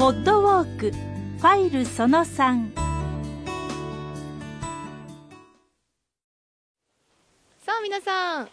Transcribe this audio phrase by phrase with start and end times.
[0.00, 2.32] ポッドウォークファイルその3さ
[7.66, 8.48] あ皆さん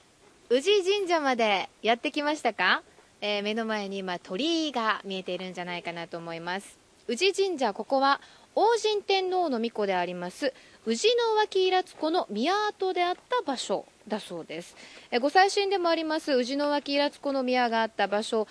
[0.50, 2.84] 宇治神社までやってきましたか、
[3.22, 6.78] えー、目の前に今鳥居が見えているんじゃないかなと思います。
[7.08, 8.20] 宇治神社ここは
[8.54, 10.54] 王神天皇の御子であります
[10.86, 14.76] 宇治の脇平津湖の宮跡であった場所だそうです。
[15.12, 18.50] えご最新でもあります宇治の脇平津湖の宮があった場所。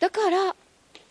[0.00, 0.56] だから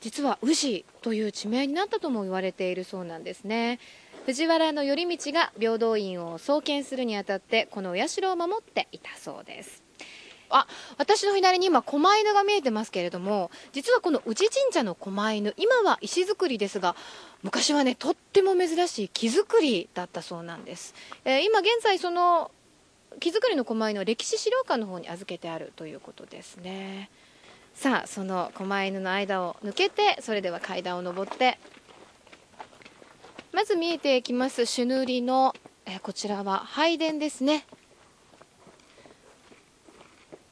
[0.01, 3.79] 実は宇治という地名になったとも言われているそうなんですね。
[4.25, 9.83] 藤原頼道が平等院を創建するにあたってこのお社を守っていたそうです。
[10.49, 16.95] あ私の左に今狛犬が見えてますけれども実はこの宇治神社の狛犬今は石造りですが
[17.41, 20.93] 昔はねとっても珍しい木造りだったそうなんです、
[21.25, 22.51] えー、今現在その
[23.19, 27.09] 木造りの狛犬を歴史資料館の方に預けてあるということですね。
[27.73, 31.57] さあその狛犬の間を抜けてそれでは階段を上って
[33.51, 35.53] まず見えてきます朱塗りの、
[35.85, 37.65] え、こちらは拝殿ですね。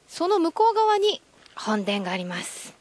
[0.06, 1.20] その向こう側に
[1.56, 2.74] 本殿があります。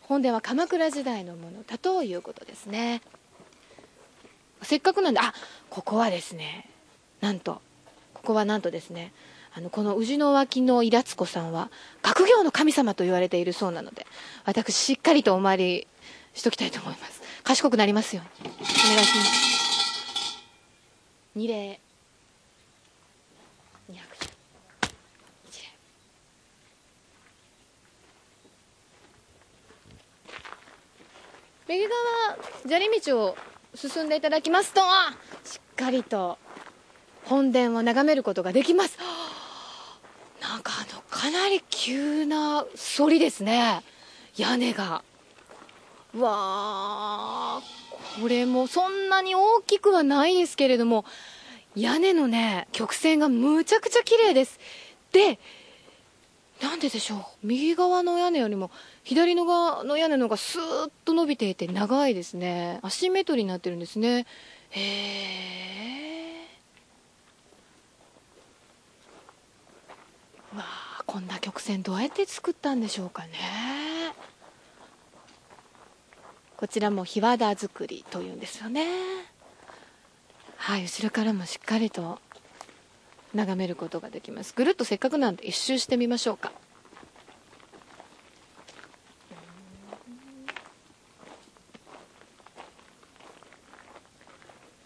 [0.00, 3.02] 本殿は鎌倉時代のものだということですね。
[4.62, 5.34] せっかくなんであ
[5.68, 6.70] ここはですね
[7.20, 7.60] なんと
[8.14, 9.12] ここはなんとですね
[9.56, 11.70] あのこの宇治の脇のイラツコさんは
[12.02, 14.06] 学業の神様と言われているそうなので
[14.44, 15.86] 私しっかりとお参り
[16.34, 17.22] しときたいと思います。
[17.42, 18.50] 賢くなりますように。
[18.50, 18.66] お願い
[19.06, 20.42] します。
[21.34, 21.80] 二礼。
[31.68, 31.92] 右側
[32.62, 33.36] 砂利道を
[33.74, 34.80] 進んでいただきますと
[35.44, 36.38] しっかりと
[37.24, 38.96] 本殿を眺めることができます。
[41.26, 42.64] かなり急な
[42.96, 43.82] 反りですね。
[44.36, 45.02] 屋根が。
[46.16, 47.60] わあ
[48.20, 51.04] これもそんなに大きくはないですけれども
[51.74, 54.60] 屋根のね曲線がむちゃくちゃ綺麗です。
[55.10, 55.40] で
[56.62, 57.20] なんででしょう。
[57.42, 58.70] 右側の屋根よりも
[59.02, 62.78] 左の側の屋根の方がスーッと伸びていて長いですね。
[62.82, 64.26] アシンメトリーになってるんですね。
[64.70, 66.46] へえ
[70.54, 70.86] わあ
[71.16, 73.30] こんな曲線どうやって作ったんでしょうかね。
[76.58, 78.84] こちらも日和田作りというんですよね。
[80.58, 82.18] はい後ろからもしっかりと
[83.32, 84.52] 眺めることができます。
[84.54, 86.52] ぐるっとせっかくなんで一周してみましょうか。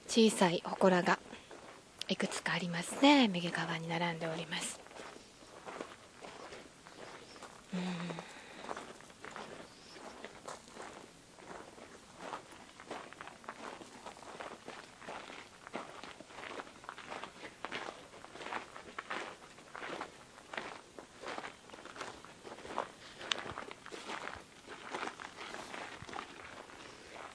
[0.06, 1.18] 小さい祠が
[2.06, 3.26] いくつかありますね。
[3.26, 4.89] 右側に並んでおります。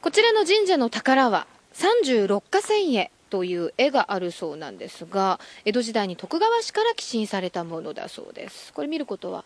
[0.06, 8.72] こちらの神社の宝は三十六花千絵という絵があるそうなんですが江戸時代に徳川氏から寄進されたものだそうです。
[8.72, 9.44] これ見ることは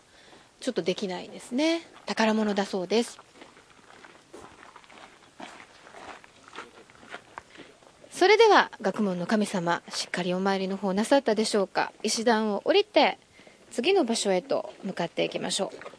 [0.60, 1.80] ちょっとできないですね。
[2.04, 3.18] 宝物だそうです。
[8.10, 11.90] それでは学問の神様しっかりお参りの方なさったでしょうか。
[12.02, 13.18] 石段を降りて
[13.70, 15.89] 次の場所へと向かっていきましょう。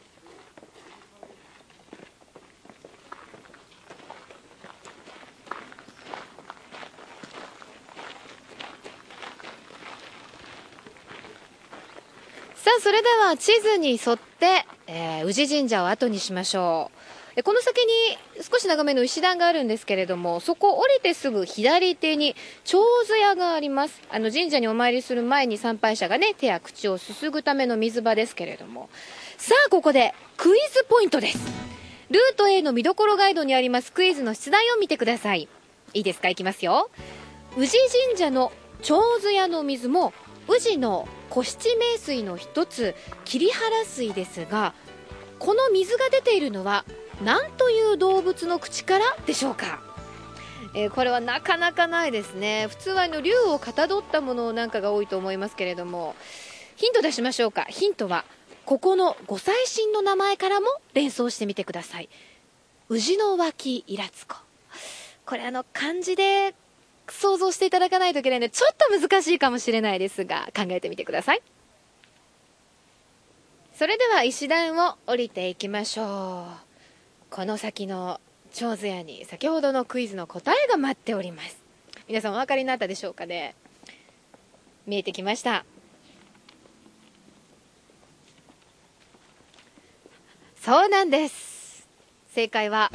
[12.61, 16.91] さあそれでは地図に沿って、えー、宇治神社を後にしましょ
[17.35, 17.41] う。
[17.41, 17.91] この先に
[18.39, 23.99] 少し長めの石段があるんですけれども、そこを降りてすぐ左手に長寿屋があります。
[24.11, 28.91] あの神社にお参りする前に参拝者がね、手や口をすすぐための水場ですけれども。
[29.39, 31.39] さあ、ここでクイズポイントです。
[32.11, 35.47] ルート A の見どころガイドにありますクイズの出題を見てください。
[35.95, 36.29] いいですか？
[36.29, 36.91] いきますよ。
[37.57, 37.77] 宇治
[38.07, 38.51] 神社の
[38.83, 40.13] 長寿屋の水も、
[40.47, 42.93] 宇治の古七名水の一つ
[43.23, 44.73] 桐原水ですが
[45.39, 46.83] この水が出ているのは
[47.23, 49.79] 何という動物の口からでしょうか？
[50.75, 52.67] えー、これはなかなかないですね。
[52.69, 56.15] 普通はあの竜をかたどったものなんかが多いと思いますけれども。
[56.77, 57.63] ヒント出しましょうか。
[57.65, 58.25] ヒントは
[58.65, 62.09] ここのご祭神の名前からも連想してみてください。
[62.89, 64.37] 宇治の脇イラつこ
[65.25, 66.55] これあの漢字で
[67.09, 71.41] 想像していただかないといけないので、ちょっと難しいかもしれないですが、考えてみてください。
[73.75, 76.71] それでは石段を降りていきましょう。
[77.31, 78.19] この先の
[78.53, 81.57] 長津屋に先ほどのクイズの答えが待っております
[82.09, 83.55] 皆さんお分かりになったでしょうかね？
[84.85, 85.63] 見えてきました
[90.59, 91.87] そうなんです
[92.33, 92.91] 正解は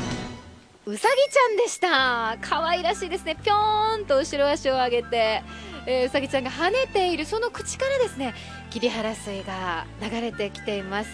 [0.88, 2.38] うさぎちゃんでした。
[2.40, 3.34] 可愛らしいですね。
[3.34, 5.42] ぴょーんと後ろ足を上げて、
[5.84, 8.34] えー、うさぎちゃんが跳ねているその口からですね
[8.70, 11.10] 桐原水が流れてきています。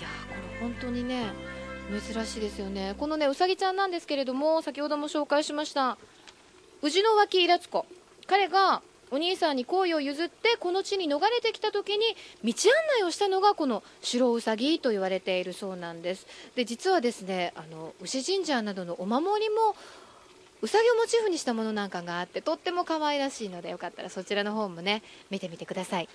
[0.00, 1.26] いやこれ本当にね
[2.12, 2.96] 珍しいですよね。
[2.98, 5.96] このねうさぎちゃんなんですけれども先ほども紹介しました
[6.82, 7.86] 宇治の脇イラツコ
[8.26, 12.04] 彼がお兄さんに好意を譲ってこの地に逃れてきた時に
[12.44, 16.26] 道案内をしたのがこの白うさぎと言われているそうなんです。
[16.54, 19.76] で実はですねあの牛神社などのお守りも
[20.60, 26.08] うさぎをモチーフにしたものなんかがあってとっても可愛らしいのでよかったらそちらの方もね見てみてください。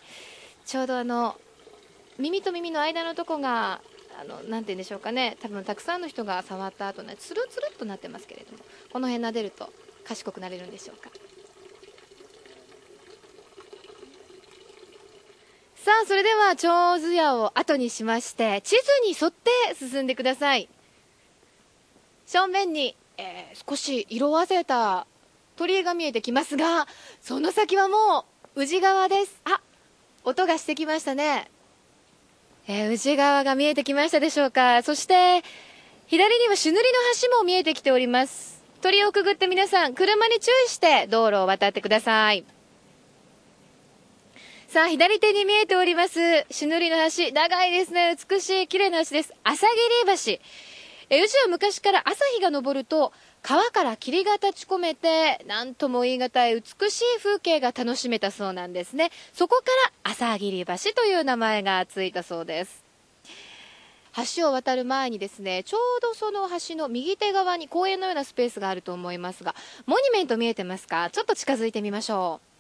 [0.66, 1.36] ちょうどあの
[2.20, 3.82] 耳と耳の間のとこが
[4.20, 8.60] あのなて言うんでしょうかね多分たくさんの人が触った後ねつるつるっとなってますけれども
[8.92, 9.74] この辺撫でると
[10.06, 11.10] 賢くなれるんでしょうか。
[15.84, 20.70] さあそれでは長津屋を後にしまして地図に沿って進んでください。
[22.26, 25.06] 正面に、えー、少し色あせた
[25.58, 26.88] 鳥居が見えてきますが
[27.22, 28.24] その先はも
[28.56, 29.42] う宇治川です。
[29.44, 29.60] あ
[30.24, 31.52] 音がしてきましたね。
[32.70, 34.84] えー、宇治川が見えてきましたでしょうか。
[34.84, 35.44] そして
[36.08, 38.64] 左には朱塗りの橋も見えてきております。
[38.80, 42.46] 鳥をくぐって皆さん車に注意して道路を渡ってください。
[44.74, 47.32] さあ、左手に見えております、朱塗りの橋。
[47.32, 48.18] 長いですね。
[48.28, 49.32] 美しい、綺麗な橋です。
[49.44, 50.44] 朝霧橋。
[51.12, 59.12] え、宇治は昔から朝日が昇ると、川から霧が立ち込めて、なんとも言い難い美しい風景が楽しめたそうなんですね。
[59.32, 59.64] そこか
[60.06, 62.84] ら朝霧橋という名前がついたそうです。
[64.36, 69.54] 橋を渡る前にですね、ちょうどその橋の右手側に公園のようなスペースがあると思いますが、
[69.86, 71.12] モニュメント見えてますか？
[71.12, 72.53] ちょっと近づいてみましょう。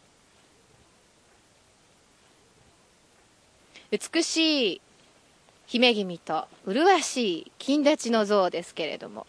[3.93, 4.81] 美しい
[5.67, 9.27] 姫君と麗しい金立ちの像ですけれども。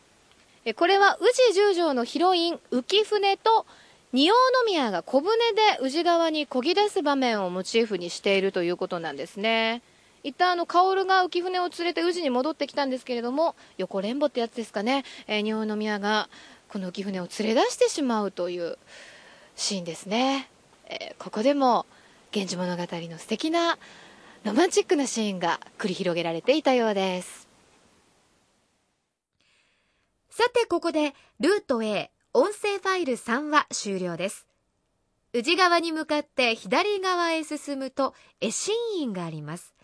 [0.76, 3.66] これは宇治十条のヒロイン浮舟と
[4.14, 4.34] 仁王
[4.66, 9.82] 宮が小舟で宇治川に漕ぎ出す場面をモチーフにしているということなんですね。
[10.22, 16.31] 一旦あの薫が浮舟を連れて宇治に戻ってきたんですけれども横連母ってやつですかね、え、仁王宮が
[16.69, 18.78] この浮舟を連れ出してしまうという
[19.56, 20.49] シーンですね、
[20.87, 21.84] えー、ここでも
[22.32, 22.82] 「源氏物語」
[23.12, 23.76] の素敵な
[24.44, 27.49] ロマンチックなシーンが繰り広げられていたようです。
[30.29, 34.46] さてここでルート A 音声ファイル3は終了です。
[35.32, 38.12] 宇治川に向かって左側へ進むと
[38.43, 39.75] 絵心院があります。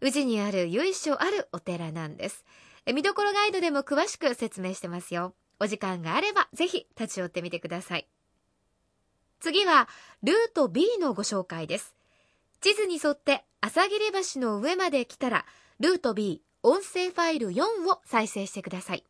[0.00, 2.44] 宇治にある由緒あるお寺なんです。
[2.92, 5.32] 見どころガイドでも詳しく説明してますよ。
[5.60, 8.08] お時間があればぜひ立ち寄ってみてください。
[9.38, 9.88] 次は
[10.24, 11.97] ルート B のご紹介です。
[12.60, 15.46] 地図に沿って朝霧橋の上まで来たら、
[15.78, 19.04] ルート B 音声ファイル4を再生してください。